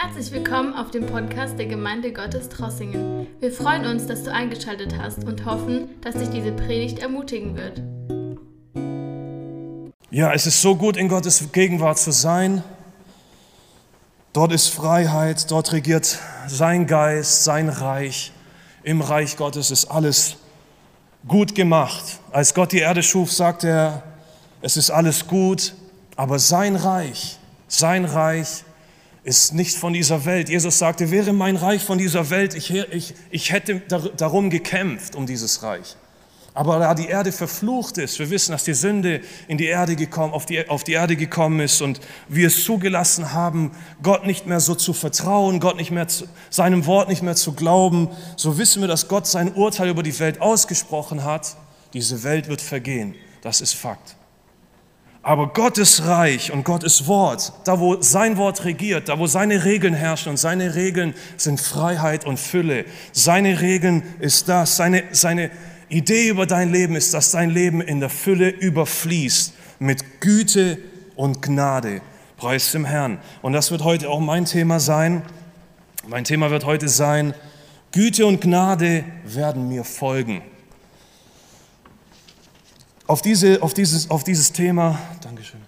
[0.00, 3.26] Herzlich willkommen auf dem Podcast der Gemeinde Gottes Trossingen.
[3.40, 7.82] Wir freuen uns, dass du eingeschaltet hast und hoffen, dass dich diese Predigt ermutigen wird.
[10.12, 12.62] Ja, es ist so gut, in Gottes Gegenwart zu sein.
[14.32, 18.30] Dort ist Freiheit, dort regiert sein Geist, sein Reich.
[18.84, 20.36] Im Reich Gottes ist alles
[21.26, 22.20] gut gemacht.
[22.30, 24.02] Als Gott die Erde schuf, sagte er,
[24.62, 25.74] es ist alles gut,
[26.14, 28.62] aber sein Reich, sein Reich
[29.28, 30.48] ist nicht von dieser Welt.
[30.48, 33.82] Jesus sagte, wäre mein Reich von dieser Welt, ich, ich, ich hätte
[34.16, 35.96] darum gekämpft, um dieses Reich.
[36.54, 40.32] Aber da die Erde verflucht ist, wir wissen, dass die Sünde in die Erde gekommen,
[40.32, 43.70] auf, die, auf die Erde gekommen ist und wir es zugelassen haben,
[44.02, 47.52] Gott nicht mehr so zu vertrauen, Gott nicht mehr zu, seinem Wort nicht mehr zu
[47.52, 51.54] glauben, so wissen wir, dass Gott sein Urteil über die Welt ausgesprochen hat.
[51.92, 53.14] Diese Welt wird vergehen.
[53.42, 54.17] Das ist Fakt.
[55.22, 59.94] Aber Gottes Reich und Gottes Wort, da wo sein Wort regiert, da wo seine Regeln
[59.94, 62.84] herrschen und seine Regeln sind Freiheit und Fülle.
[63.12, 65.50] Seine Regeln ist das, seine, seine
[65.88, 70.78] Idee über dein Leben ist, dass dein Leben in der Fülle überfließt mit Güte
[71.16, 72.00] und Gnade.
[72.36, 73.18] Preis dem Herrn.
[73.42, 75.22] Und das wird heute auch mein Thema sein.
[76.06, 77.34] Mein Thema wird heute sein,
[77.90, 80.42] Güte und Gnade werden mir folgen.
[83.08, 85.62] Auf, diese, auf, dieses, auf dieses Thema, Dankeschön.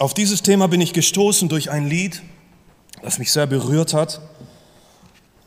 [0.00, 2.22] Auf dieses Thema bin ich gestoßen durch ein Lied,
[3.02, 4.20] das mich sehr berührt hat,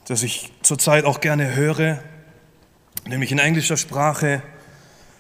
[0.08, 2.02] das ich zurzeit auch gerne höre,
[3.06, 4.42] nämlich in englischer Sprache.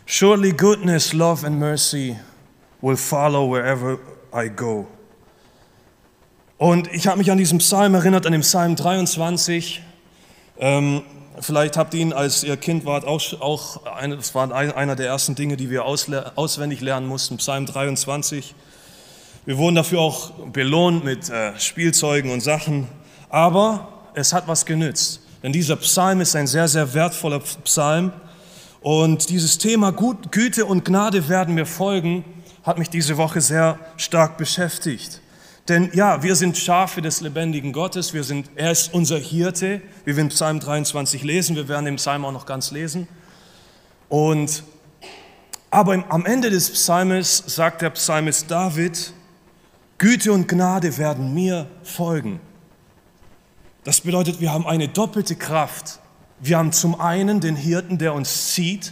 [0.08, 2.18] Surely goodness, love and mercy
[2.82, 4.00] will follow wherever
[4.34, 4.88] I go.
[6.60, 9.82] Und ich habe mich an diesen Psalm erinnert, an den Psalm 23.
[10.60, 11.04] Ähm,
[11.40, 15.08] vielleicht habt ihr ihn, als ihr Kind wart, auch, auch eine, das war einer der
[15.08, 18.54] ersten Dinge, die wir auswendig lernen mussten, Psalm 23.
[19.46, 22.90] Wir wurden dafür auch belohnt mit äh, Spielzeugen und Sachen,
[23.30, 25.22] aber es hat was genützt.
[25.42, 28.12] Denn dieser Psalm ist ein sehr, sehr wertvoller Psalm.
[28.82, 32.26] Und dieses Thema Gut, Güte und Gnade werden mir folgen,
[32.64, 35.22] hat mich diese Woche sehr stark beschäftigt.
[35.70, 40.16] Denn ja, wir sind Schafe des lebendigen Gottes, wir sind, er ist unser Hirte, wie
[40.16, 43.08] wir in Psalm 23 lesen, wir werden den Psalm auch noch ganz lesen.
[44.10, 44.64] Und,
[45.70, 49.14] aber am Ende des Psalmes sagt der Psalmist David,
[50.00, 52.40] Güte und Gnade werden mir folgen.
[53.84, 56.00] Das bedeutet, wir haben eine doppelte Kraft.
[56.40, 58.92] Wir haben zum einen den Hirten, der uns zieht,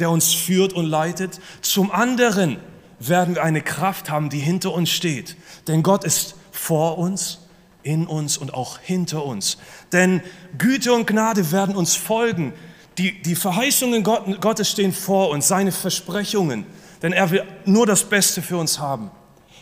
[0.00, 1.40] der uns führt und leitet.
[1.60, 2.58] Zum anderen
[2.98, 5.36] werden wir eine Kraft haben, die hinter uns steht.
[5.68, 7.38] Denn Gott ist vor uns,
[7.82, 9.58] in uns und auch hinter uns.
[9.92, 10.20] Denn
[10.58, 12.52] Güte und Gnade werden uns folgen.
[12.98, 16.66] Die, die Verheißungen Gottes stehen vor uns, seine Versprechungen.
[17.02, 19.10] Denn er will nur das Beste für uns haben.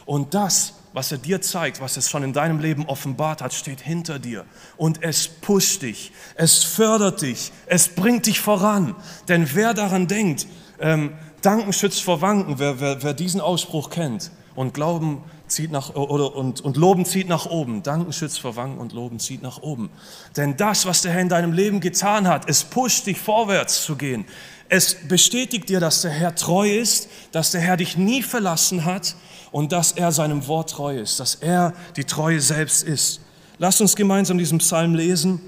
[0.07, 3.81] Und das, was er dir zeigt, was es schon in deinem Leben offenbart hat, steht
[3.81, 4.45] hinter dir.
[4.77, 8.95] Und es pusht dich, es fördert dich, es bringt dich voran.
[9.29, 10.47] Denn wer daran denkt,
[10.79, 11.15] ähm,
[11.45, 14.31] Danken schützt vor Wanken, wer, wer, wer diesen Ausspruch kennt.
[14.55, 17.83] Und Glauben zieht nach, oder, und, und Loben zieht nach oben.
[17.83, 19.91] Danken schützt vor Wanken und Loben zieht nach oben.
[20.37, 23.97] Denn das, was der Herr in deinem Leben getan hat, es pusht dich vorwärts zu
[23.97, 24.25] gehen.
[24.69, 29.15] Es bestätigt dir, dass der Herr treu ist, dass der Herr dich nie verlassen hat
[29.53, 33.21] und dass er seinem Wort treu ist, dass er die Treue selbst ist.
[33.59, 35.41] Lasst uns gemeinsam diesen Psalm lesen,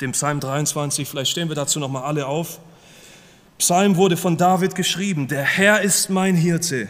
[0.00, 1.08] den Psalm 23.
[1.08, 2.60] Vielleicht stehen wir dazu nochmal alle auf.
[3.58, 6.88] Psalm wurde von David geschrieben, der Herr ist mein Hirte,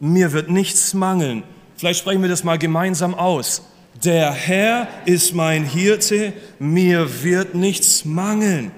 [0.00, 1.44] mir wird nichts mangeln.
[1.76, 3.62] Vielleicht sprechen wir das mal gemeinsam aus.
[4.02, 8.72] Der Herr ist mein Hirte, mir wird nichts mangeln.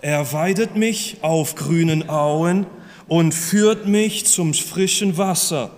[0.00, 2.66] Er weidet mich auf grünen Auen
[3.06, 5.70] und führt mich zum frischen Wasser.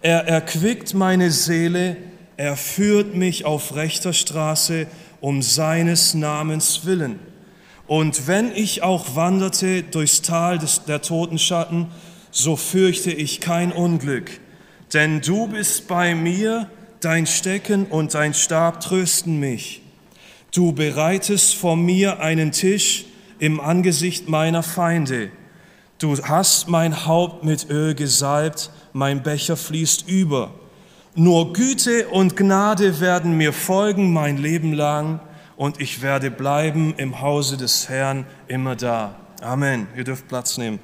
[0.00, 1.96] Er erquickt meine Seele,
[2.36, 4.86] er führt mich auf rechter Straße
[5.20, 7.20] um seines Namens willen.
[7.92, 11.88] Und wenn ich auch wanderte durchs Tal des, der Totenschatten,
[12.30, 14.40] so fürchte ich kein Unglück,
[14.94, 19.82] denn du bist bei mir, dein Stecken und dein Stab trösten mich.
[20.54, 23.04] Du bereitest vor mir einen Tisch
[23.38, 25.28] im Angesicht meiner Feinde.
[25.98, 30.54] Du hast mein Haupt mit Öl gesalbt, mein Becher fließt über.
[31.14, 35.20] Nur Güte und Gnade werden mir folgen mein Leben lang
[35.56, 39.14] und ich werde bleiben im Hause des Herrn immer da.
[39.40, 39.86] Amen.
[39.96, 40.78] Ihr dürft Platz nehmen.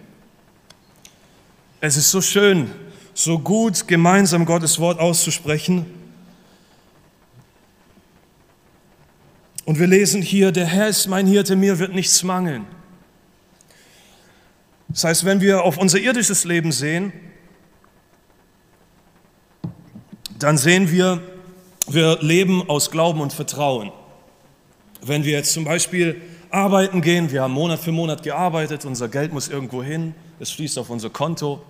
[1.80, 2.70] Es ist so schön,
[3.14, 5.86] so gut, gemeinsam Gottes Wort auszusprechen.
[9.64, 12.66] Und wir lesen hier, der Herr ist mein Hirte, mir wird nichts mangeln.
[14.88, 17.12] Das heißt, wenn wir auf unser irdisches Leben sehen,
[20.38, 21.20] dann sehen wir,
[21.86, 23.92] wir leben aus Glauben und Vertrauen.
[25.02, 29.32] Wenn wir jetzt zum Beispiel arbeiten gehen, wir haben Monat für Monat gearbeitet, unser Geld
[29.32, 31.62] muss irgendwo hin, es fließt auf unser Konto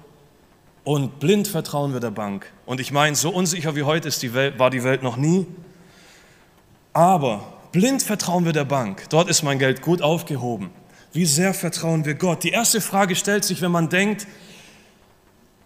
[0.85, 2.51] und blind vertrauen wir der Bank.
[2.65, 5.47] Und ich meine, so unsicher wie heute ist die Welt, war die Welt noch nie.
[6.93, 9.05] Aber blind vertrauen wir der Bank.
[9.11, 10.71] Dort ist mein Geld gut aufgehoben.
[11.13, 12.45] Wie sehr vertrauen wir Gott?
[12.45, 14.27] Die erste Frage stellt sich, wenn man denkt,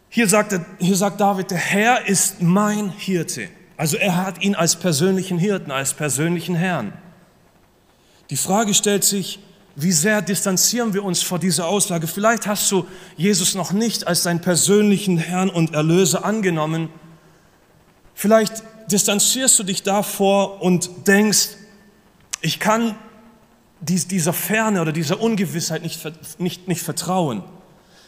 [0.08, 3.48] hier sagt, hier sagt David, der Herr ist mein Hirte.
[3.76, 6.92] Also er hat ihn als persönlichen Hirten, als persönlichen Herrn.
[8.32, 9.40] Die Frage stellt sich,
[9.76, 12.06] wie sehr distanzieren wir uns vor dieser Aussage?
[12.06, 16.88] Vielleicht hast du Jesus noch nicht als deinen persönlichen Herrn und Erlöser angenommen.
[18.14, 21.48] Vielleicht distanzierst du dich davor und denkst,
[22.40, 22.94] ich kann
[23.82, 26.00] dieser Ferne oder dieser Ungewissheit nicht,
[26.40, 27.44] nicht, nicht vertrauen.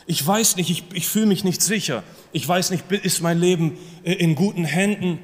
[0.06, 2.02] Ich weiß nicht, ich, ich fühle mich nicht sicher.
[2.32, 5.18] Ich weiß nicht, ist mein Leben in guten Händen?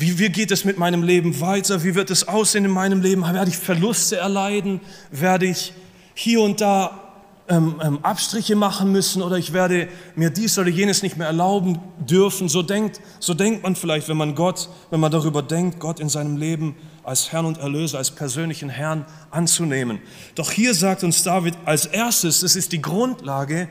[0.00, 1.82] Wie, wie geht es mit meinem Leben weiter?
[1.82, 3.22] Wie wird es aussehen in meinem Leben?
[3.22, 4.80] Werde ich Verluste erleiden?
[5.10, 5.72] Werde ich
[6.14, 7.16] hier und da
[7.48, 11.80] ähm, ähm, Abstriche machen müssen oder ich werde mir dies oder jenes nicht mehr erlauben
[11.98, 12.48] dürfen?
[12.48, 16.08] So denkt, so denkt man vielleicht, wenn man Gott, wenn man darüber denkt, Gott in
[16.08, 19.98] seinem Leben als Herrn und Erlöser, als persönlichen Herrn anzunehmen.
[20.36, 23.68] Doch hier sagt uns David als erstes, das ist die Grundlage,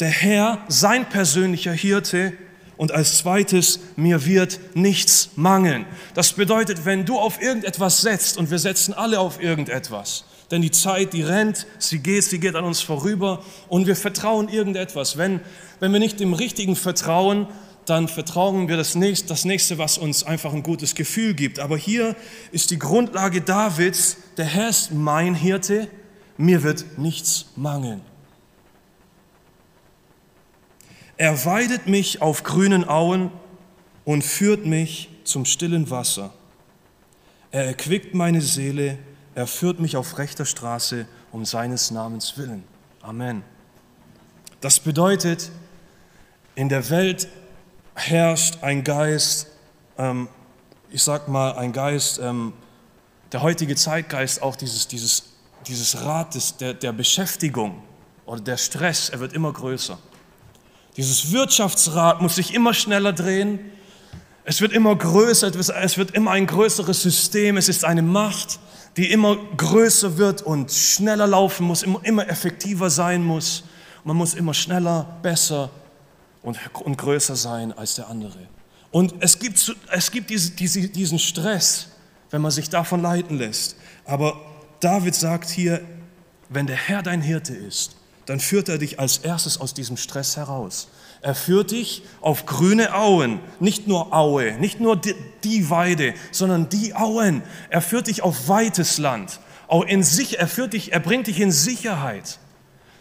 [0.00, 2.32] der Herr, sein persönlicher Hirte,
[2.78, 5.84] und als zweites, mir wird nichts mangeln.
[6.14, 10.70] Das bedeutet, wenn du auf irgendetwas setzt, und wir setzen alle auf irgendetwas, denn die
[10.70, 15.18] Zeit, die rennt, sie geht, sie geht an uns vorüber und wir vertrauen irgendetwas.
[15.18, 15.40] Wenn,
[15.80, 17.48] wenn wir nicht dem Richtigen vertrauen,
[17.84, 21.58] dann vertrauen wir das nächste, das nächste, was uns einfach ein gutes Gefühl gibt.
[21.58, 22.16] Aber hier
[22.52, 25.88] ist die Grundlage Davids, der Herr ist mein Hirte,
[26.36, 28.00] mir wird nichts mangeln.
[31.18, 33.32] Er weidet mich auf grünen Auen
[34.04, 36.32] und führt mich zum stillen Wasser.
[37.50, 38.98] Er erquickt meine Seele,
[39.34, 42.62] er führt mich auf rechter Straße um seines Namens willen.
[43.02, 43.42] Amen.
[44.60, 45.50] Das bedeutet,
[46.54, 47.26] in der Welt
[47.94, 49.48] herrscht ein Geist,
[49.98, 50.28] ähm,
[50.90, 52.52] ich sag mal, ein Geist, ähm,
[53.32, 55.24] der heutige Zeitgeist, auch dieses, dieses,
[55.66, 57.82] dieses Rad der, der Beschäftigung
[58.24, 59.98] oder der Stress, er wird immer größer.
[60.96, 63.60] Dieses Wirtschaftsrad muss sich immer schneller drehen.
[64.44, 67.56] Es wird immer größer, es wird immer ein größeres System.
[67.56, 68.58] Es ist eine Macht,
[68.96, 73.64] die immer größer wird und schneller laufen muss, immer, immer effektiver sein muss.
[74.04, 75.70] Man muss immer schneller, besser
[76.42, 78.48] und, und größer sein als der andere.
[78.90, 81.88] Und es gibt, es gibt diese, diese, diesen Stress,
[82.30, 83.76] wenn man sich davon leiten lässt.
[84.04, 84.40] Aber
[84.80, 85.80] David sagt hier,
[86.48, 87.96] wenn der Herr dein Hirte ist,
[88.28, 90.88] dann führt er dich als erstes aus diesem Stress heraus.
[91.22, 95.14] Er führt dich auf grüne Auen, nicht nur Aue, nicht nur die,
[95.44, 97.42] die Weide, sondern die Auen.
[97.70, 99.40] Er führt dich auf weites Land.
[99.66, 102.38] Auch in sich, er führt dich, er bringt dich in Sicherheit.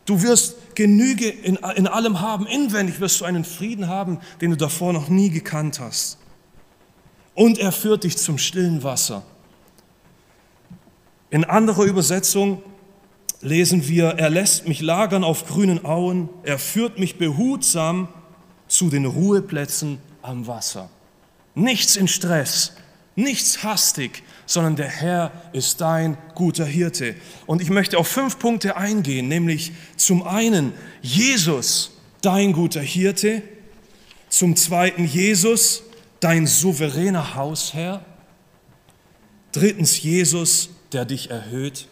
[0.06, 2.48] Du wirst Genüge in, in allem haben.
[2.48, 6.20] Inwendig wirst du einen Frieden haben, den du davor noch nie gekannt hast.
[7.36, 9.24] Und er führt dich zum stillen Wasser.
[11.30, 12.64] In anderer Übersetzung
[13.42, 18.08] lesen wir, er lässt mich lagern auf grünen Auen, er führt mich behutsam
[18.68, 20.90] zu den Ruheplätzen am Wasser.
[21.56, 22.74] Nichts in Stress,
[23.16, 27.16] nichts hastig, sondern der Herr ist dein guter Hirte.
[27.46, 33.42] Und ich möchte auf fünf Punkte eingehen, nämlich zum einen Jesus, dein guter Hirte,
[34.30, 35.84] zum zweiten Jesus,
[36.20, 38.04] dein souveräner Hausherr,
[39.52, 41.88] drittens Jesus, der dich erhöht,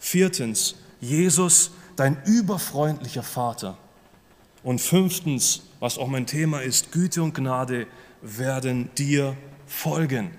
[0.00, 3.78] Viertens, Jesus, dein überfreundlicher Vater.
[4.62, 7.86] Und fünftens, was auch mein Thema ist, Güte und Gnade
[8.22, 10.32] werden dir folgen.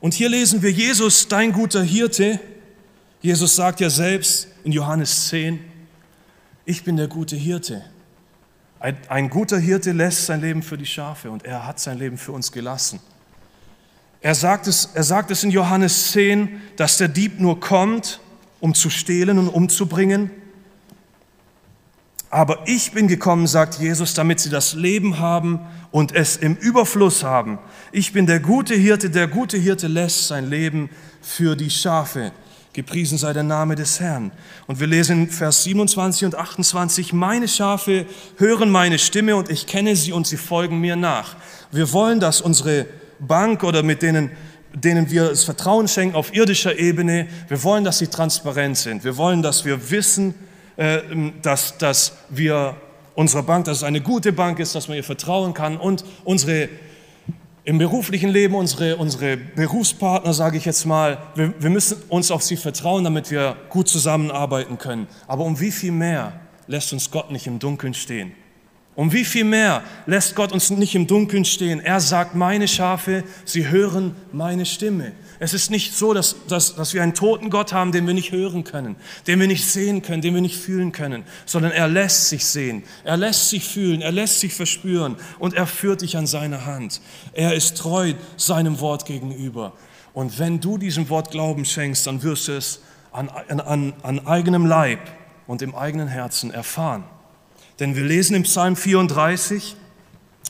[0.00, 2.40] Und hier lesen wir Jesus, dein guter Hirte.
[3.20, 5.60] Jesus sagt ja selbst in Johannes 10,
[6.64, 7.84] ich bin der gute Hirte.
[8.78, 12.16] Ein, ein, guter Hirte lässt sein Leben für die Schafe und er hat sein Leben
[12.16, 13.00] für uns gelassen.
[14.22, 18.20] Er sagt, es, er sagt es in Johannes 10, dass der Dieb nur kommt,
[18.60, 20.30] um zu stehlen und umzubringen.
[22.28, 25.60] Aber ich bin gekommen, sagt Jesus, damit sie das Leben haben
[25.90, 27.58] und es im Überfluss haben.
[27.90, 30.90] Ich bin der gute Hirte, der gute Hirte lässt sein Leben
[31.22, 32.30] für die Schafe.
[32.72, 34.30] Gepriesen sei der Name des Herrn.
[34.68, 39.96] Und wir lesen Vers 27 und 28, meine Schafe hören meine Stimme und ich kenne
[39.96, 41.34] sie und sie folgen mir nach.
[41.72, 42.86] Wir wollen, dass unsere
[43.20, 44.30] Bank oder mit denen,
[44.74, 47.26] denen wir das Vertrauen schenken auf irdischer Ebene.
[47.48, 49.04] Wir wollen, dass sie transparent sind.
[49.04, 50.34] Wir wollen, dass wir wissen,
[50.76, 51.00] äh,
[51.42, 52.76] dass, dass wir
[53.14, 56.68] unsere Bank, dass es eine gute Bank ist, dass man ihr vertrauen kann und unsere
[57.64, 62.42] im beruflichen Leben, unsere, unsere Berufspartner, sage ich jetzt mal, wir, wir müssen uns auf
[62.42, 65.06] sie vertrauen, damit wir gut zusammenarbeiten können.
[65.26, 66.32] Aber um wie viel mehr
[66.66, 68.32] lässt uns Gott nicht im Dunkeln stehen?
[68.96, 71.80] Um wie viel mehr lässt Gott uns nicht im Dunkeln stehen?
[71.80, 75.12] Er sagt, meine Schafe, sie hören meine Stimme.
[75.38, 78.32] Es ist nicht so, dass, dass, dass wir einen toten Gott haben, den wir nicht
[78.32, 82.28] hören können, den wir nicht sehen können, den wir nicht fühlen können, sondern er lässt
[82.28, 86.26] sich sehen, er lässt sich fühlen, er lässt sich verspüren und er führt dich an
[86.26, 87.00] seine Hand.
[87.32, 89.72] Er ist treu seinem Wort gegenüber.
[90.12, 92.82] Und wenn du diesem Wort Glauben schenkst, dann wirst du es
[93.12, 95.00] an, an, an eigenem Leib
[95.46, 97.04] und im eigenen Herzen erfahren.
[97.80, 99.74] Denn wir lesen im Psalm 34,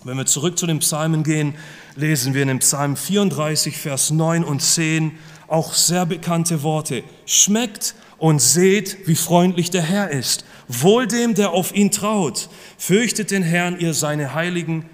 [0.02, 1.54] wenn wir zurück zu den Psalmen gehen,
[1.94, 5.12] lesen wir in dem Psalm 34, Vers 9 und 10
[5.46, 7.04] auch sehr bekannte Worte.
[7.26, 10.44] Schmeckt und seht, wie freundlich der Herr ist.
[10.66, 12.49] Wohl dem, der auf ihn traut.
[12.76, 14.87] Fürchtet den Herrn, ihr seine Heiligen,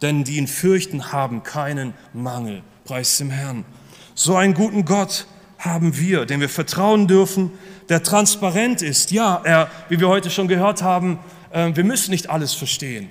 [0.00, 2.62] denn die ihn fürchten, haben keinen Mangel.
[2.86, 3.66] Preis dem Herrn.
[4.14, 5.26] So einen guten Gott
[5.58, 7.50] haben wir, dem wir vertrauen dürfen,
[7.90, 9.10] der transparent ist.
[9.10, 11.18] Ja, er, wie wir heute schon gehört haben,
[11.56, 13.08] wir müssen nicht alles verstehen.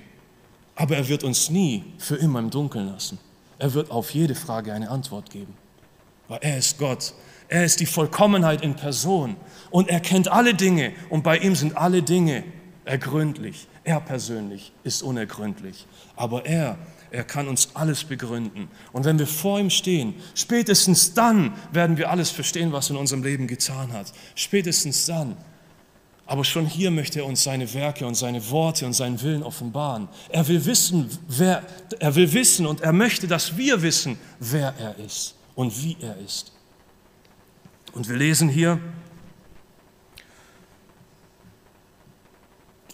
[0.76, 3.18] Aber er wird uns nie für immer im Dunkeln lassen.
[3.58, 5.56] Er wird auf jede Frage eine Antwort geben.
[6.28, 7.14] Weil er ist Gott.
[7.48, 9.38] Er ist die Vollkommenheit in Person.
[9.72, 10.92] Und er kennt alle Dinge.
[11.10, 12.44] Und bei ihm sind alle Dinge
[12.84, 13.68] ergründlich.
[13.84, 15.88] Er persönlich ist unergründlich.
[16.16, 16.78] Aber er,
[17.12, 18.68] er kann uns alles begründen.
[18.92, 23.02] Und wenn wir vor ihm stehen, spätestens dann werden wir alles verstehen, was er in
[23.02, 24.12] unserem Leben getan hat.
[24.36, 25.38] Spätestens dann
[26.28, 30.08] aber schon hier möchte er uns seine Werke und seine Worte und seinen Willen offenbaren.
[30.30, 31.64] Er will wissen, wer,
[32.00, 36.18] er will wissen und er möchte, dass wir wissen, wer er ist und wie er
[36.18, 36.52] ist.
[37.94, 38.80] Und wir lesen hier,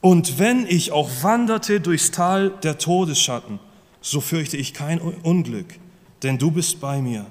[0.02, 3.60] und wenn ich auch wanderte durchs Tal der Todesschatten,
[4.02, 5.80] so fürchte ich kein Unglück,
[6.24, 7.28] denn du bist bei mir.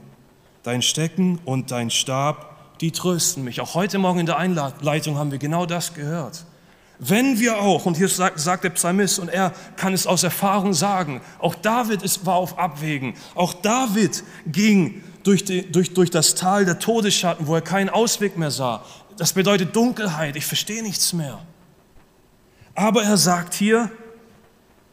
[0.62, 2.49] Dein Stecken und dein Stab
[2.80, 3.60] die trösten mich.
[3.60, 6.44] Auch heute Morgen in der Einleitung haben wir genau das gehört.
[6.98, 11.22] Wenn wir auch, und hier sagt, der Psalmist, und er kann es aus Erfahrung sagen,
[11.38, 13.14] auch David ist, war auf Abwägen.
[13.34, 18.36] Auch David ging durch, die, durch, durch das Tal der Todesschatten, wo er keinen Ausweg
[18.36, 18.84] mehr sah.
[19.16, 21.38] Das bedeutet Dunkelheit, ich verstehe nichts mehr.
[22.74, 23.90] Aber er sagt hier,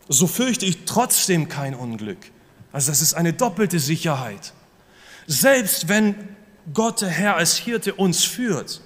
[0.10, 2.20] so fürchte ich trotzdem kein Unglück.
[2.72, 4.54] Also das ist eine doppelte Sicherheit.
[5.28, 6.16] Selbst wenn
[6.74, 8.82] Gott der Herr als Hirte uns führt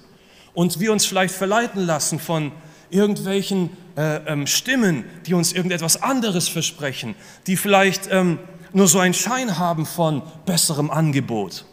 [0.54, 2.52] und wir uns vielleicht verleiten lassen von
[2.90, 7.14] irgendwelchen äh, ähm, Stimmen, die uns irgendetwas anderes versprechen,
[7.46, 8.38] die vielleicht ähm,
[8.72, 11.64] nur so einen Schein haben von besserem Angebot.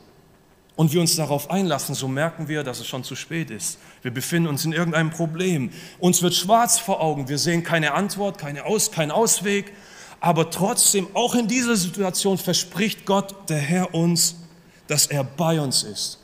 [0.76, 3.80] Und wir uns darauf einlassen, so merken wir, dass es schon zu spät ist.
[4.02, 5.72] Wir befinden uns in irgendeinem Problem.
[6.00, 7.28] Uns wird schwarz vor Augen.
[7.28, 9.74] Wir sehen keine Antwort, keine Aus, keinen Ausweg.
[10.22, 14.36] Aber trotzdem, auch in dieser Situation verspricht Gott, der Herr, uns,
[14.90, 16.18] dass er bei uns ist.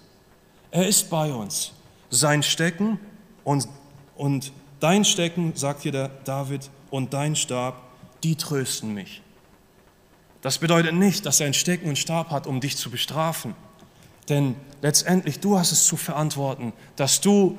[0.72, 1.72] Er ist bei uns.
[2.10, 3.00] Sein Stecken
[3.44, 3.68] und,
[4.18, 7.82] und dein Stecken, sagt hier der David, und dein Stab,
[8.24, 9.22] die trösten mich.
[10.42, 13.56] Das bedeutet nicht, dass er ein Stecken und Stab hat, um dich zu bestrafen.
[14.30, 17.58] Denn letztendlich, du hast es zu verantworten, dass du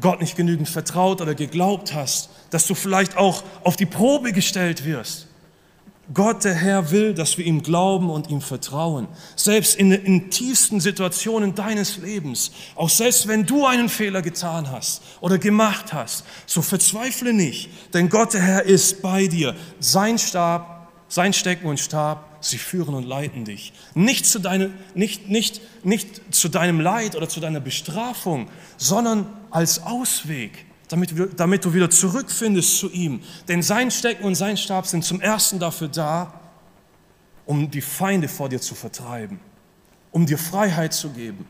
[0.00, 4.84] Gott nicht genügend vertraut oder geglaubt hast, dass du vielleicht auch auf die Probe gestellt
[4.84, 5.27] wirst.
[6.14, 9.08] Gott, der Herr, will, dass wir ihm glauben und ihm vertrauen.
[9.36, 15.02] Selbst in den tiefsten Situationen deines Lebens, auch selbst wenn du einen Fehler getan hast
[15.20, 19.54] oder gemacht hast, so verzweifle nicht, denn Gott, der Herr, ist bei dir.
[19.80, 23.74] Sein Stab, sein Stecken und Stab, sie führen und leiten dich.
[23.94, 28.48] Nicht zu, deine, nicht, nicht, nicht zu deinem Leid oder zu deiner Bestrafung,
[28.78, 33.22] sondern als Ausweg damit, damit du wieder zurückfindest zu ihm.
[33.46, 36.32] Denn sein Stecken und sein Stab sind zum Ersten dafür da,
[37.46, 39.40] um die Feinde vor dir zu vertreiben,
[40.10, 41.46] um dir Freiheit zu geben.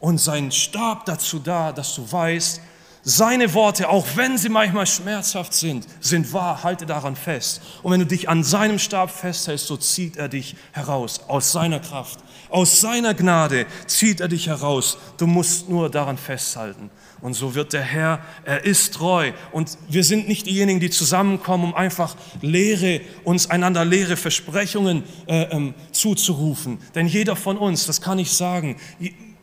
[0.00, 2.60] Und sein Stab dazu da, dass du weißt,
[3.06, 7.60] seine Worte, auch wenn sie manchmal schmerzhaft sind, sind wahr, halte daran fest.
[7.82, 11.80] Und wenn du dich an seinem Stab festhältst, so zieht er dich heraus aus seiner
[11.80, 14.96] Kraft, aus seiner Gnade zieht er dich heraus.
[15.18, 16.90] Du musst nur daran festhalten.
[17.24, 19.32] Und so wird der Herr, er ist treu.
[19.50, 25.44] Und wir sind nicht diejenigen, die zusammenkommen, um einfach Lehre, uns einander leere Versprechungen äh,
[25.44, 26.80] ähm, zuzurufen.
[26.94, 28.76] Denn jeder von uns, das kann ich sagen,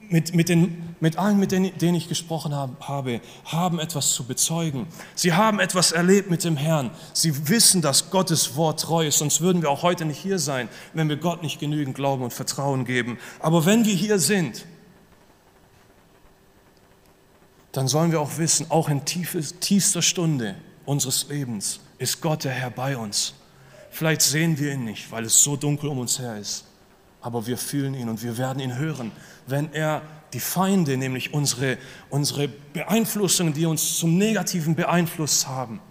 [0.10, 4.86] mit, mit, den, mit allen, mit denen, denen ich gesprochen habe, haben etwas zu bezeugen.
[5.16, 6.92] Sie haben etwas erlebt mit dem Herrn.
[7.14, 10.70] Sie wissen, dass Gottes Wort treu ist, sonst würden wir auch heute nicht hier sein,
[10.94, 13.18] wenn wir Gott nicht genügend Glauben und Vertrauen geben.
[13.40, 14.66] Aber wenn wir hier sind,
[17.72, 22.70] dann sollen wir auch wissen, auch in tiefster Stunde unseres Lebens ist Gott der Herr
[22.70, 23.34] bei uns.
[23.90, 26.66] Vielleicht sehen wir ihn nicht, weil es so dunkel um uns her ist,
[27.22, 29.12] aber wir fühlen ihn und wir werden ihn hören,
[29.48, 30.02] wenn er
[30.34, 31.78] die Feinde, nämlich unsere,
[32.10, 35.82] unsere Beeinflussungen, die uns zum Negativen beeinflusst haben,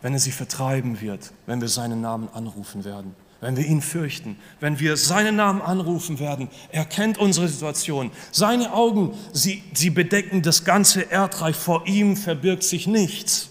[0.00, 4.38] wenn er sie vertreiben wird, wenn wir seinen Namen anrufen werden wenn wir ihn fürchten,
[4.58, 6.48] wenn wir seinen Namen anrufen werden.
[6.72, 8.10] Er kennt unsere Situation.
[8.32, 11.54] Seine Augen, sie, sie bedecken das ganze Erdreich.
[11.54, 13.50] Vor ihm verbirgt sich nichts.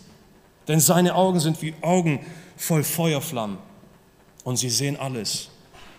[0.68, 2.26] Denn seine Augen sind wie Augen
[2.58, 3.60] voll Feuerflammen.
[4.44, 5.50] Und sie sehen alles.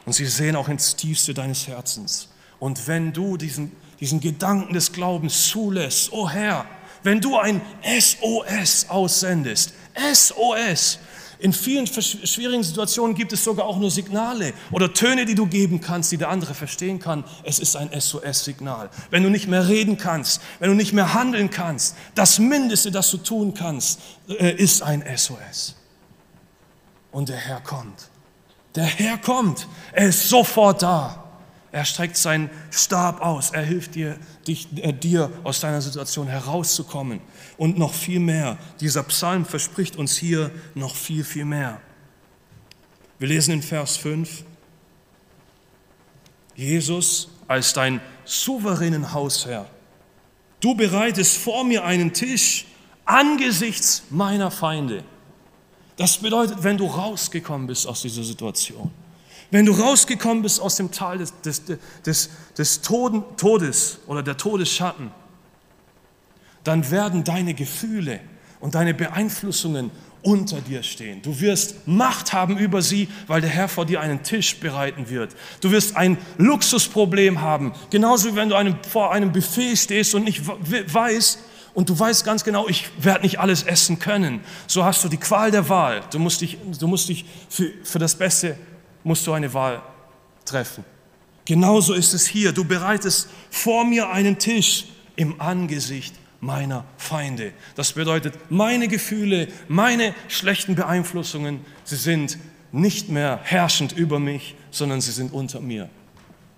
[0.05, 2.31] Und sie sehen auch ins Tiefste deines Herzens.
[2.59, 3.71] Und wenn du diesen,
[4.01, 6.67] diesen Gedanken des Glaubens zulässt, oh Herr,
[7.05, 9.73] wenn du ein SOS aussendest,
[10.13, 10.99] SOS,
[11.45, 15.79] in vielen schwierigen Situationen gibt es sogar auch nur Signale oder Töne, die du geben
[15.79, 17.23] kannst, die der andere verstehen kann.
[17.43, 18.89] Es ist ein SOS-Signal.
[19.11, 23.11] Wenn du nicht mehr reden kannst, wenn du nicht mehr handeln kannst, das Mindeste, das
[23.11, 25.77] du tun kannst, äh, ist ein SOS.
[27.13, 28.09] Und der Herr kommt.
[28.75, 29.69] Der Herr kommt.
[29.93, 31.24] Er ist sofort da.
[31.75, 33.51] Er streckt seinen Stab aus.
[33.51, 34.17] Er hilft dir,
[34.47, 37.19] dich, äh, dir aus deiner Situation herauszukommen.
[37.57, 38.59] Und noch viel mehr.
[38.79, 41.81] Dieser Psalm verspricht uns hier noch viel, viel mehr.
[43.19, 44.45] Wir lesen in Vers 5.
[46.55, 49.69] Jesus als dein souveränen Hausherr.
[50.61, 52.67] Du bereitest vor mir einen Tisch
[53.05, 55.03] angesichts meiner Feinde.
[55.97, 58.93] Das bedeutet, wenn du rausgekommen bist aus dieser Situation
[59.51, 61.63] wenn du rausgekommen bist aus dem Tal des, des,
[62.05, 65.11] des, des Toden, Todes oder der Todesschatten,
[66.65, 68.21] dann werden deine Gefühle
[68.61, 69.91] und deine Beeinflussungen
[70.23, 71.21] unter dir stehen.
[71.21, 75.37] Du wirst Macht haben über sie, weil der Herr vor dir einen Tisch bereiten wird.
[75.61, 80.25] Du wirst ein Luxusproblem haben, genauso wie wenn du einem, vor einem Buffet stehst und
[80.25, 81.39] nicht weißt,
[81.75, 84.41] und du weißt ganz genau, ich werde nicht alles essen können.
[84.69, 86.03] So hast du die Qual der Wahl.
[86.13, 88.57] Du musst dich, du musst dich für, für das Beste
[89.05, 89.83] musst du eine Wahl
[90.45, 90.85] treffen.
[91.45, 92.53] Genauso ist es hier.
[92.53, 94.87] Du bereitest vor mir einen Tisch
[95.17, 97.53] im Angesicht meiner Feinde.
[97.75, 102.39] Das bedeutet, meine Gefühle, meine schlechten Beeinflussungen, sie sind
[102.73, 105.89] nicht mehr herrschend über mich, sondern sie sind unter mir.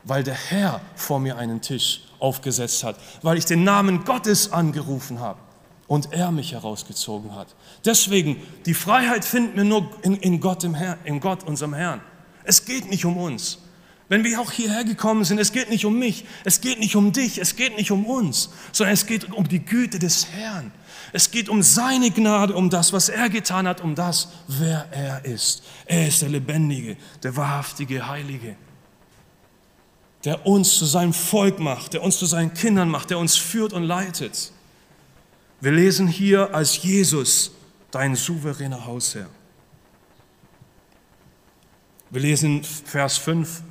[0.05, 5.21] Weil der Herr vor mir einen Tisch aufgesetzt hat, weil ich den Namen Gottes angerufen
[5.21, 5.39] habe
[5.87, 7.49] und er mich herausgezogen hat.
[7.85, 12.01] Deswegen, die Freiheit finden wir nur in, in Gott, im Herr, in Gott, unserem Herrn.
[12.47, 13.59] Es geht nicht um uns.
[14.09, 17.13] Wenn wir auch hierher gekommen sind, es geht nicht um mich, es geht nicht um
[17.13, 20.71] dich, es geht nicht um uns, sondern es geht um die Güte des Herrn.
[21.13, 25.25] Es geht um seine Gnade, um das, was er getan hat, um das, wer er
[25.25, 25.65] ist.
[25.87, 28.57] Er ist der Lebendige, der Wahrhaftige, Heilige,
[30.25, 33.73] der uns zu seinem Volk macht, der uns zu seinen Kindern macht, der uns führt
[33.73, 34.53] und leitet.
[35.61, 37.51] Wir lesen hier als Jesus,
[37.91, 39.31] dein souveräner Hausherr.
[42.11, 43.63] Wir lesen Vers 5,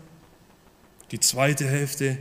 [1.11, 2.17] die zweite Hälfte,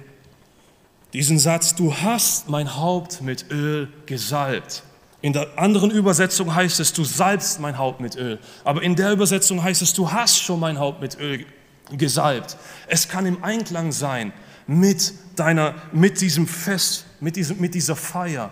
[1.12, 4.84] diesen Satz, du hast mein Haupt mit Öl gesalbt.
[5.22, 8.38] In der anderen Übersetzung heißt es, du salbst mein Haupt mit Öl.
[8.62, 11.46] Aber in der Übersetzung heißt es, du hast schon mein Haupt mit Öl
[11.90, 12.56] gesalbt.
[12.86, 14.32] Es kann im Einklang sein
[14.66, 18.50] mit, deiner, mit diesem Fest, mit, diesem, mit dieser Feier,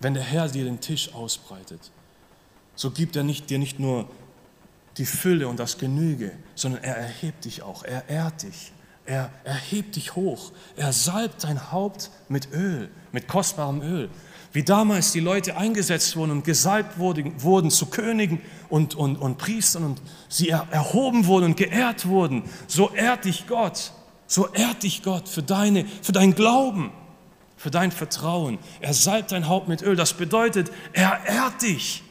[0.00, 1.90] wenn der Herr dir den Tisch ausbreitet.
[2.76, 4.08] So gibt er nicht, dir nicht nur
[4.98, 8.72] die Fülle und das Genüge, sondern er erhebt dich auch, er ehrt dich,
[9.04, 14.10] er erhebt dich hoch, er salbt dein Haupt mit Öl, mit kostbarem Öl.
[14.52, 19.38] Wie damals die Leute eingesetzt wurden und gesalbt wurden, wurden zu Königen und, und, und
[19.38, 23.92] Priestern und sie erhoben wurden und geehrt wurden, so ehrt dich Gott,
[24.26, 26.92] so ehrt dich Gott für, deine, für dein Glauben,
[27.56, 28.58] für dein Vertrauen.
[28.80, 32.02] Er salbt dein Haupt mit Öl, das bedeutet, er ehrt dich.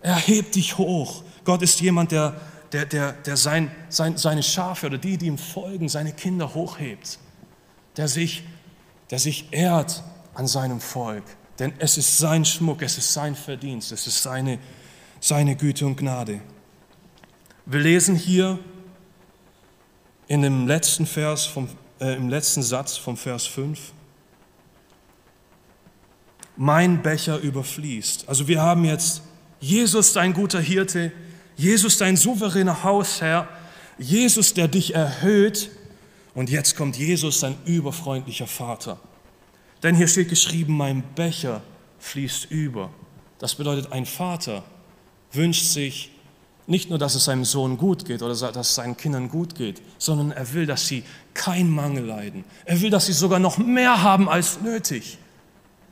[0.00, 1.22] Er hebt dich hoch.
[1.48, 2.38] Gott ist jemand, der,
[2.72, 7.18] der, der, der sein, sein, seine Schafe oder die, die ihm folgen, seine Kinder hochhebt.
[7.96, 8.44] Der sich,
[9.10, 10.02] der sich ehrt
[10.34, 11.24] an seinem Volk.
[11.58, 14.58] Denn es ist sein Schmuck, es ist sein Verdienst, es ist seine,
[15.20, 16.42] seine Güte und Gnade.
[17.64, 18.58] Wir lesen hier
[20.26, 23.94] in dem letzten Vers, vom, äh, im letzten Satz vom Vers 5,
[26.58, 28.28] mein Becher überfließt.
[28.28, 29.22] Also wir haben jetzt
[29.60, 31.10] Jesus, dein guter Hirte,
[31.58, 33.48] Jesus, dein souveräner Hausherr,
[33.98, 35.70] Jesus, der dich erhöht.
[36.34, 39.00] Und jetzt kommt Jesus, dein überfreundlicher Vater.
[39.82, 41.62] Denn hier steht geschrieben, mein Becher
[41.98, 42.90] fließt über.
[43.38, 44.64] Das bedeutet, ein Vater
[45.32, 46.12] wünscht sich
[46.68, 49.82] nicht nur, dass es seinem Sohn gut geht oder dass es seinen Kindern gut geht,
[49.98, 51.02] sondern er will, dass sie
[51.34, 52.44] keinen Mangel leiden.
[52.66, 55.18] Er will, dass sie sogar noch mehr haben als nötig.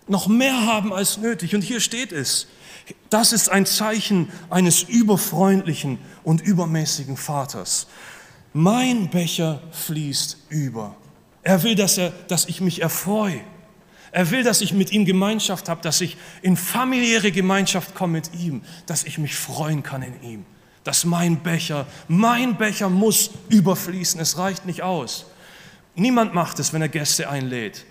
[0.07, 1.57] noch mehr haben als nötig.
[1.57, 2.47] Und hier steht es,
[3.11, 7.87] das ist ein Zeichen eines überfreundlichen und übermäßigen Vaters.
[8.53, 10.97] Mein Becher fließt über.
[11.43, 13.41] Er will, dass, er, dass ich mich erfreue.
[14.13, 18.35] Er will, dass ich mit ihm Gemeinschaft habe, dass ich in familiäre Gemeinschaft komme mit
[18.35, 20.47] ihm, dass ich mich freuen kann in ihm.
[20.85, 24.21] Dass mein Becher, mein Becher muss überfließen.
[24.21, 25.27] Es reicht nicht aus.
[25.95, 27.85] Niemand macht es, wenn er Gäste einlädt,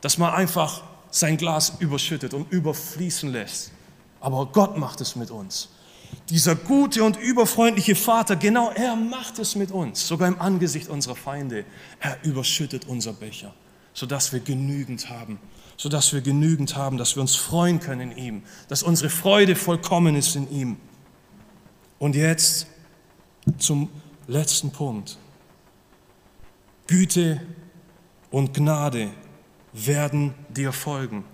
[0.00, 3.72] dass man einfach sein Glas überschüttet und überfließen lässt.
[4.20, 5.68] Aber Gott macht es mit uns.
[6.30, 11.16] Dieser gute und überfreundliche Vater, genau er macht es mit uns, sogar im Angesicht unserer
[11.16, 11.64] Feinde.
[12.00, 13.54] Er überschüttet unser Becher,
[13.92, 15.38] sodass wir genügend haben,
[15.76, 20.16] sodass wir genügend haben, dass wir uns freuen können in ihm, dass unsere Freude vollkommen
[20.16, 20.76] ist in ihm.
[21.98, 22.66] Und jetzt
[23.58, 23.88] zum
[24.26, 25.18] letzten Punkt.
[26.86, 27.40] Güte
[28.30, 29.10] und Gnade
[29.72, 31.24] werden dir folgen.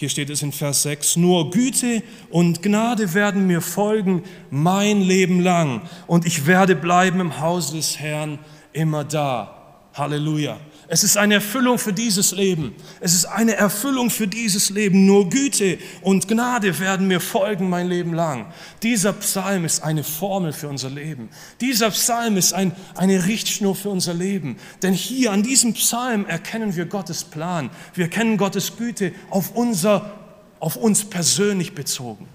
[0.00, 5.40] Hier steht es in Vers 6, nur Güte und Gnade werden mir folgen mein Leben
[5.40, 8.38] lang und ich werde bleiben im Haus des Herrn
[8.72, 9.76] immer da.
[9.92, 10.56] Halleluja.
[10.92, 12.74] Es ist eine Erfüllung für dieses Leben.
[12.98, 15.06] Es ist eine Erfüllung für dieses Leben.
[15.06, 18.52] Nur Güte und Gnade werden mir folgen mein Leben lang.
[18.82, 21.28] Dieser Psalm ist eine Formel für unser Leben.
[21.60, 24.56] Dieser Psalm ist ein, eine Richtschnur für unser Leben.
[24.82, 27.70] Denn hier an diesem Psalm erkennen wir Gottes Plan.
[27.94, 30.10] Wir erkennen Gottes Güte auf, unser,
[30.58, 32.26] auf uns persönlich bezogen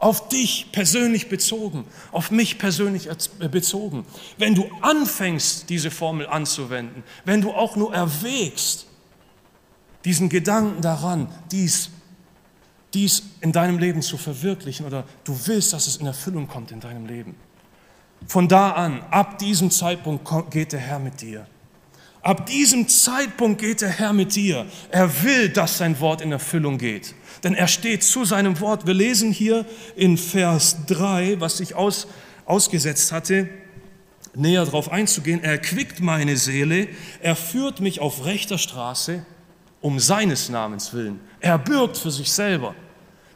[0.00, 4.04] auf dich persönlich bezogen, auf mich persönlich äh, bezogen.
[4.38, 8.86] Wenn du anfängst, diese Formel anzuwenden, wenn du auch nur erwägst,
[10.06, 11.90] diesen Gedanken daran, dies,
[12.94, 16.80] dies in deinem Leben zu verwirklichen oder du willst, dass es in Erfüllung kommt in
[16.80, 17.36] deinem Leben.
[18.26, 21.46] Von da an, ab diesem Zeitpunkt geht der Herr mit dir.
[22.22, 24.66] Ab diesem Zeitpunkt geht der Herr mit dir.
[24.90, 27.14] Er will, dass sein Wort in Erfüllung geht.
[27.42, 28.86] Denn er steht zu seinem Wort.
[28.86, 29.64] Wir lesen hier
[29.96, 32.06] in Vers 3, was ich aus,
[32.44, 33.48] ausgesetzt hatte,
[34.34, 35.42] näher darauf einzugehen.
[35.42, 36.88] Er quickt meine Seele,
[37.20, 39.24] er führt mich auf rechter Straße
[39.80, 41.20] um seines Namens willen.
[41.40, 42.74] Er bürgt für sich selber.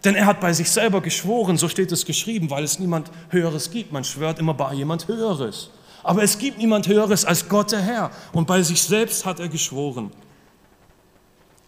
[0.05, 3.71] Denn er hat bei sich selber geschworen, so steht es geschrieben, weil es niemand Höheres
[3.71, 3.93] gibt.
[3.93, 5.71] Man schwört immer bei jemand Höheres.
[6.03, 8.11] Aber es gibt niemand Höheres als Gott der Herr.
[8.33, 10.11] Und bei sich selbst hat er geschworen.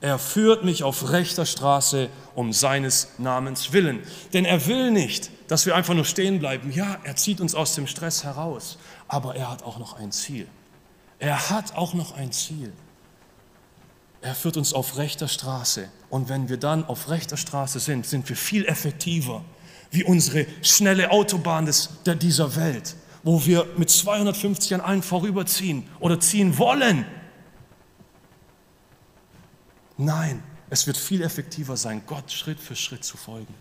[0.00, 4.02] Er führt mich auf rechter Straße um seines Namens willen.
[4.32, 6.70] Denn er will nicht, dass wir einfach nur stehen bleiben.
[6.70, 8.78] Ja, er zieht uns aus dem Stress heraus.
[9.08, 10.46] Aber er hat auch noch ein Ziel.
[11.18, 12.72] Er hat auch noch ein Ziel.
[14.20, 15.88] Er führt uns auf rechter Straße.
[16.10, 19.44] Und wenn wir dann auf rechter Straße sind, sind wir viel effektiver
[19.90, 25.88] wie unsere schnelle Autobahn des, der, dieser Welt wo wir mit 250 an allen vorüberziehen
[25.98, 27.04] oder ziehen wollen.
[29.98, 33.54] Nein, es wird viel effektiver sein, Gott Schritt für Schritt zu folgen.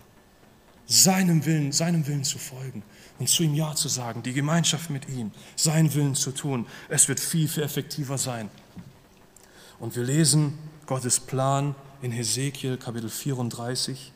[0.87, 2.83] Seinem Willen, seinem Willen zu folgen
[3.17, 6.67] und zu ihm Ja zu sagen, die Gemeinschaft mit ihm, seinen Willen zu tun.
[6.89, 8.49] Es wird viel, viel effektiver sein.
[9.79, 14.11] Und wir lesen Gottes Plan in Hesekiel Kapitel 34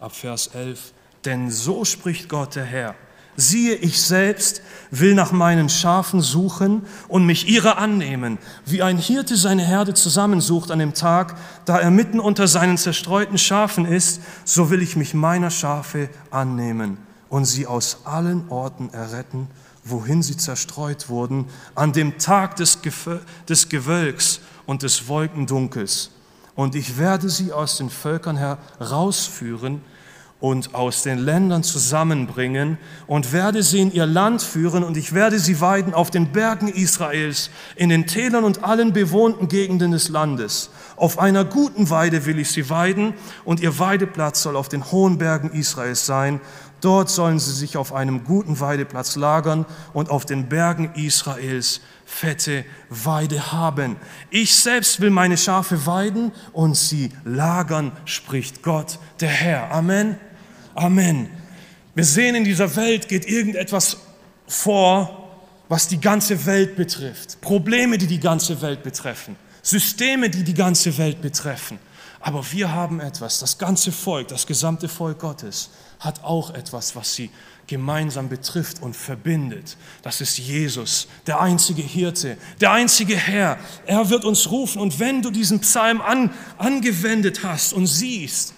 [0.00, 0.94] ab Vers 11.
[1.24, 2.94] Denn so spricht Gott der Herr
[3.36, 9.36] Siehe, ich selbst will nach meinen Schafen suchen und mich ihrer annehmen, wie ein Hirte
[9.36, 14.70] seine Herde zusammensucht an dem Tag, da er mitten unter seinen zerstreuten Schafen ist, so
[14.70, 16.98] will ich mich meiner Schafe annehmen
[17.30, 19.48] und sie aus allen Orten erretten,
[19.84, 22.78] wohin sie zerstreut wurden, an dem Tag des,
[23.48, 26.10] des Gewölks und des Wolkendunkels.
[26.54, 29.80] Und ich werde sie aus den Völkern herausführen,
[30.42, 32.76] und aus den Ländern zusammenbringen
[33.06, 36.66] und werde sie in ihr Land führen und ich werde sie weiden auf den Bergen
[36.66, 40.70] Israels, in den Tälern und allen bewohnten Gegenden des Landes.
[40.96, 45.16] Auf einer guten Weide will ich sie weiden und ihr Weideplatz soll auf den hohen
[45.16, 46.40] Bergen Israels sein.
[46.80, 52.64] Dort sollen sie sich auf einem guten Weideplatz lagern und auf den Bergen Israels fette
[52.90, 53.94] Weide haben.
[54.30, 59.70] Ich selbst will meine Schafe weiden und sie lagern, spricht Gott, der Herr.
[59.70, 60.16] Amen.
[60.74, 61.28] Amen.
[61.94, 63.98] Wir sehen, in dieser Welt geht irgendetwas
[64.46, 65.30] vor,
[65.68, 67.40] was die ganze Welt betrifft.
[67.40, 69.36] Probleme, die die ganze Welt betreffen.
[69.62, 71.78] Systeme, die die ganze Welt betreffen.
[72.20, 77.14] Aber wir haben etwas, das ganze Volk, das gesamte Volk Gottes hat auch etwas, was
[77.14, 77.30] sie
[77.66, 79.76] gemeinsam betrifft und verbindet.
[80.02, 83.58] Das ist Jesus, der einzige Hirte, der einzige Herr.
[83.86, 88.54] Er wird uns rufen und wenn du diesen Psalm an, angewendet hast und siehst,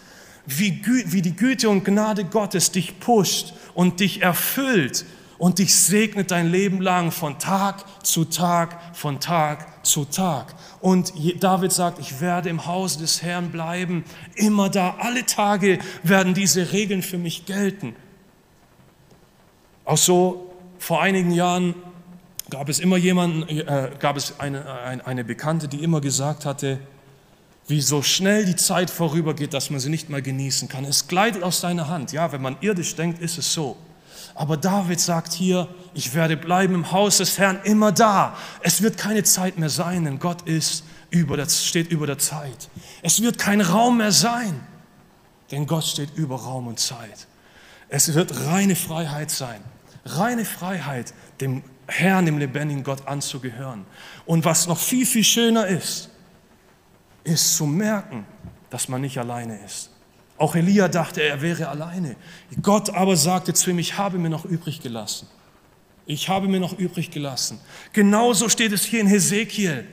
[0.47, 5.05] wie, wie die Güte und Gnade Gottes dich pusht und dich erfüllt
[5.39, 10.55] und dich segnet dein Leben lang von Tag zu Tag, von Tag zu Tag.
[10.81, 14.05] Und David sagt, ich werde im Hause des Herrn bleiben,
[14.37, 14.97] immer da.
[15.01, 17.97] Alle Tage werden diese Regeln für mich gelten.
[19.85, 21.75] Auch so vor einigen Jahren
[22.51, 26.79] gab es immer jemanden, äh, gab es eine, eine Bekannte, die immer gesagt hatte,
[27.67, 30.85] wie so schnell die Zeit vorübergeht, dass man sie nicht mal genießen kann.
[30.85, 32.13] Es gleitet aus deiner Hand.
[32.13, 33.77] Ja, wenn man irdisch denkt, ist es so.
[34.35, 38.37] Aber David sagt hier, ich werde bleiben im Haus des Herrn immer da.
[38.61, 42.69] Es wird keine Zeit mehr sein, denn Gott ist über der, steht über der Zeit.
[43.03, 44.61] Es wird kein Raum mehr sein,
[45.51, 47.29] denn Gott steht über Raum und Zeit.
[47.89, 49.61] Es wird reine Freiheit sein.
[50.05, 53.87] Reine Freiheit, dem Herrn, dem lebendigen Gott anzugehören.
[54.27, 56.11] Und was noch viel, viel schöner ist,
[57.25, 58.27] ist zu merken,
[58.71, 59.91] dass man nicht alleine ist.
[60.37, 62.17] Auch Elia dachte, er wäre alleine.
[62.61, 65.29] Gott aber sagte zu ihm, ich habe mir noch übrig gelassen.
[66.07, 67.59] Ich habe mir noch übrig gelassen.
[67.93, 69.87] Genauso steht es hier in Hesekiel,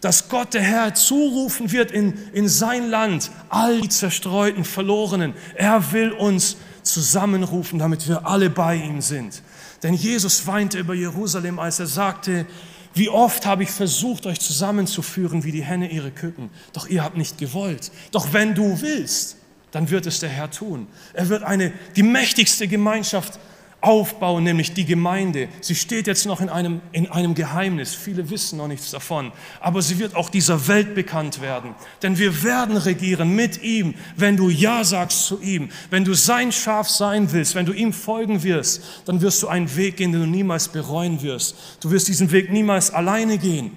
[0.00, 5.34] dass Gott, der Herr, zurufen wird in, in sein Land, all die zerstreuten, verlorenen.
[5.54, 9.42] Er will uns zusammenrufen, damit wir alle bei ihm sind.
[9.82, 12.46] Denn Jesus weinte über Jerusalem, als er sagte,
[12.96, 17.16] wie oft habe ich versucht, euch zusammenzuführen wie die Henne ihre Küken, doch ihr habt
[17.16, 17.92] nicht gewollt.
[18.10, 19.36] Doch wenn du willst,
[19.70, 20.86] dann wird es der Herr tun.
[21.12, 23.38] Er wird eine, die mächtigste Gemeinschaft
[23.80, 25.48] aufbauen, nämlich die Gemeinde.
[25.60, 27.94] Sie steht jetzt noch in einem, in einem Geheimnis.
[27.94, 29.32] Viele wissen noch nichts davon.
[29.60, 31.74] Aber sie wird auch dieser Welt bekannt werden.
[32.02, 35.68] Denn wir werden regieren mit ihm, wenn du Ja sagst zu ihm.
[35.90, 39.74] Wenn du sein Schaf sein willst, wenn du ihm folgen wirst, dann wirst du einen
[39.76, 41.54] Weg gehen, den du niemals bereuen wirst.
[41.80, 43.70] Du wirst diesen Weg niemals alleine gehen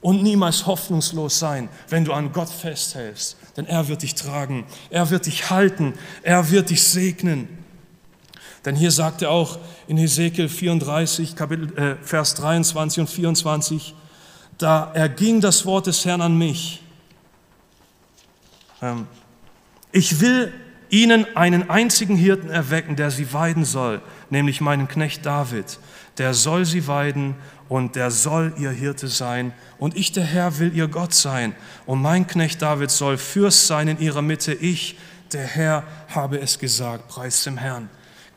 [0.00, 3.36] und niemals hoffnungslos sein, wenn du an Gott festhältst.
[3.56, 7.61] Denn er wird dich tragen, er wird dich halten, er wird dich segnen.
[8.64, 13.94] Denn hier sagt er auch in Hesekiel 34, Kapitel, äh, Vers 23 und 24,
[14.58, 16.82] da erging das Wort des Herrn an mich.
[18.80, 19.06] Ähm,
[19.90, 20.52] ich will
[20.90, 25.78] ihnen einen einzigen Hirten erwecken, der sie weiden soll, nämlich meinen Knecht David.
[26.18, 27.34] Der soll sie weiden
[27.68, 29.54] und der soll ihr Hirte sein.
[29.78, 31.54] Und ich, der Herr, will ihr Gott sein.
[31.86, 34.52] Und mein Knecht David soll Fürst sein in ihrer Mitte.
[34.52, 34.98] Ich,
[35.32, 37.08] der Herr, habe es gesagt.
[37.08, 37.88] Preis dem Herrn.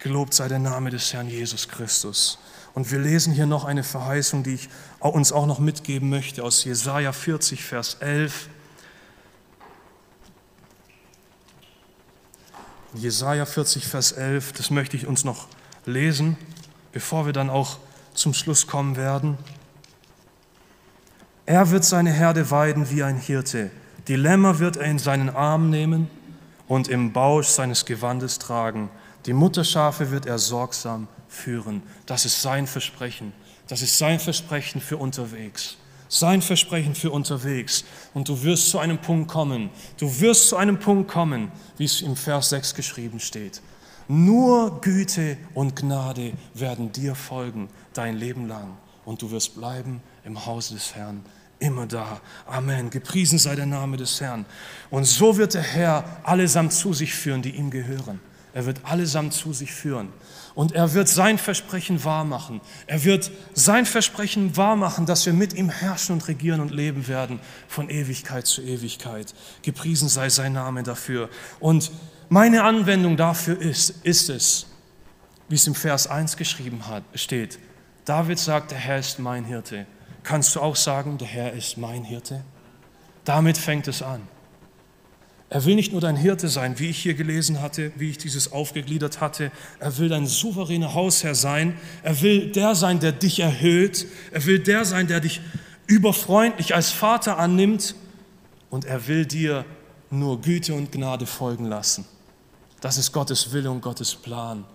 [0.05, 2.37] Gelobt sei der Name des Herrn Jesus Christus.
[2.75, 6.63] Und wir lesen hier noch eine Verheißung, die ich uns auch noch mitgeben möchte aus
[6.63, 8.47] Jesaja 40, Vers 11.
[12.93, 15.47] Jesaja 40, Vers 11, das möchte ich uns noch
[15.87, 16.37] lesen,
[16.91, 17.79] bevor wir dann auch
[18.13, 19.39] zum Schluss kommen werden.
[21.47, 23.71] Er wird seine Herde weiden wie ein Hirte.
[24.07, 26.11] Die Lämmer wird er in seinen Arm nehmen
[26.67, 28.91] und im Bausch seines Gewandes tragen.
[29.25, 31.81] Die Mutterschafe wird er sorgsam führen.
[32.05, 33.33] Das ist sein Versprechen.
[33.67, 35.77] Das ist sein Versprechen für unterwegs.
[36.07, 37.83] Sein Versprechen für unterwegs.
[38.13, 39.71] Und du wirst zu einem Punkt kommen.
[39.97, 43.61] Du wirst zu einem Punkt kommen, wie es im Vers 6 geschrieben steht.
[44.07, 48.77] Nur Güte und Gnade werden dir folgen dein Leben lang.
[49.03, 51.25] Und du wirst bleiben im Haus des Herrn
[51.57, 52.21] immer da.
[52.45, 52.91] Amen.
[52.91, 54.45] Gepriesen sei der Name des Herrn.
[54.91, 58.19] Und so wird der Herr allesamt zu sich führen, die ihm gehören.
[58.55, 60.13] Er wird allesamt zu sich führen.
[60.55, 62.61] Und er wird sein Versprechen wahrmachen.
[62.87, 67.41] Er wird sein Versprechen wahrmachen, dass wir mit ihm herrschen und regieren und leben werden
[67.67, 69.35] von Ewigkeit zu Ewigkeit.
[69.61, 71.29] Gepriesen sei sein Name dafür.
[71.59, 71.91] Und
[72.29, 74.67] meine Anwendung dafür ist, ist es,
[75.49, 77.59] wie es im Vers 1 geschrieben hat, steht.
[78.05, 79.85] David sagt, der Herr ist mein Hirte.
[80.23, 82.45] Kannst du auch sagen, der Herr ist mein Hirte?
[83.25, 84.21] Damit fängt es an.
[85.55, 88.51] Er will nicht nur dein Hirte sein, wie ich hier gelesen hatte, wie ich dieses
[88.51, 89.53] aufgegliedert hatte.
[89.79, 91.79] Er will dein souveräner Hausherr sein.
[92.03, 94.05] Er will der sein, der dich erhöht.
[94.31, 95.39] Er will der sein, der dich
[95.87, 97.95] überfreundlich als Vater annimmt.
[98.69, 99.63] Und er will dir
[100.09, 102.03] nur Güte und Gnade folgen lassen.
[102.81, 104.65] Das ist Gottes Wille und Gottes Plan.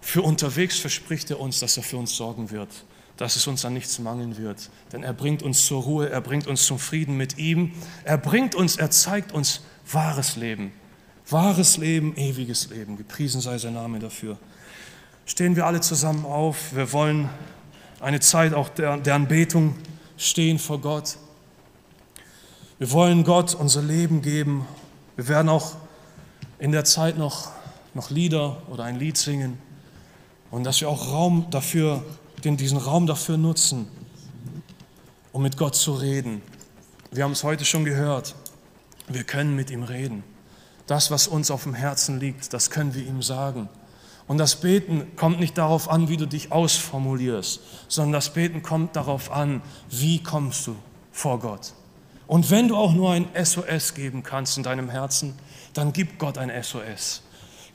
[0.00, 2.70] Für unterwegs verspricht er uns, dass er für uns sorgen wird
[3.16, 4.70] dass es uns an nichts mangeln wird.
[4.92, 7.72] Denn er bringt uns zur Ruhe, er bringt uns zum Frieden mit ihm.
[8.02, 10.72] Er bringt uns, er zeigt uns Wahres Leben.
[11.28, 12.96] Wahres Leben, ewiges Leben.
[12.96, 14.38] Gepriesen sei sein Name dafür.
[15.26, 16.74] Stehen wir alle zusammen auf.
[16.74, 17.28] Wir wollen
[18.00, 19.74] eine Zeit auch der, der Anbetung
[20.16, 21.16] stehen vor Gott.
[22.78, 24.66] Wir wollen Gott unser Leben geben.
[25.16, 25.76] Wir werden auch
[26.58, 27.50] in der Zeit noch,
[27.94, 29.58] noch Lieder oder ein Lied singen.
[30.50, 32.04] Und dass wir auch Raum dafür,
[32.44, 33.88] den, diesen Raum dafür nutzen,
[35.32, 36.42] um mit Gott zu reden.
[37.10, 38.34] Wir haben es heute schon gehört.
[39.08, 40.24] Wir können mit ihm reden.
[40.86, 43.68] Das, was uns auf dem Herzen liegt, das können wir ihm sagen.
[44.26, 48.96] Und das Beten kommt nicht darauf an, wie du dich ausformulierst, sondern das Beten kommt
[48.96, 50.76] darauf an, wie kommst du
[51.12, 51.74] vor Gott.
[52.26, 55.34] Und wenn du auch nur ein SOS geben kannst in deinem Herzen,
[55.74, 57.22] dann gib Gott ein SOS.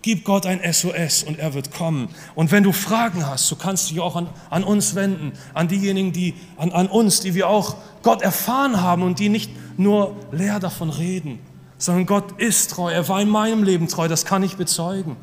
[0.01, 2.09] Gib Gott ein SOS und er wird kommen.
[2.33, 6.13] Und wenn du Fragen hast, du kannst dich auch an, an uns wenden, an diejenigen,
[6.13, 10.59] die, an, an uns, die wir auch Gott erfahren haben und die nicht nur leer
[10.59, 11.39] davon reden,
[11.77, 12.91] sondern Gott ist treu.
[12.91, 15.15] Er war in meinem Leben treu, das kann ich bezeugen.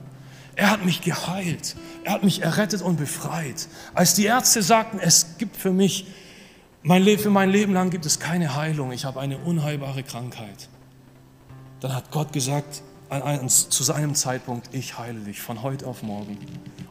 [0.57, 1.77] Er hat mich geheilt.
[2.03, 3.69] Er hat mich errettet und befreit.
[3.93, 6.07] Als die Ärzte sagten, es gibt für mich,
[6.83, 10.71] mein Leben, für mein Leben lang gibt es keine Heilung, ich habe eine unheilbare Krankheit,
[11.81, 16.39] dann hat Gott gesagt, an, zu seinem Zeitpunkt, ich heile dich von heute auf morgen.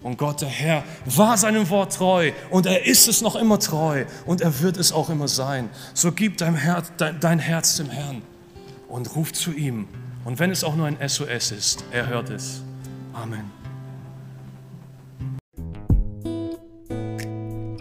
[0.02, 4.06] Und Gott, der Herr, war seinem Wort treu und er ist es noch immer treu
[4.26, 5.70] und er wird es auch immer sein.
[5.94, 8.22] So gib dein Herz, dein, dein Herz dem Herrn
[8.88, 9.88] und ruf zu ihm.
[10.24, 12.62] Und wenn es auch nur ein SOS ist, er hört es.
[13.14, 13.52] Amen.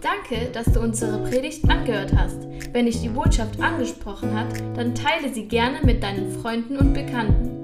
[0.02, 2.38] Danke, dass du unsere Predigt angehört hast.
[2.72, 7.63] Wenn dich die Botschaft angesprochen hat, dann teile sie gerne mit deinen Freunden und Bekannten